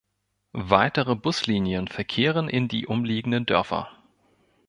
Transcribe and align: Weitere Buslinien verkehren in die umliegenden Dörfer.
Weitere 0.55 1.13
Buslinien 1.15 1.87
verkehren 1.87 2.49
in 2.49 2.67
die 2.67 2.87
umliegenden 2.87 3.45
Dörfer. 3.45 3.91